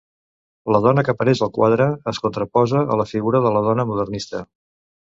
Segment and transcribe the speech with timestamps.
[0.75, 4.47] La dona que apareix al quadre es contraposa a la figura de la dona modernista.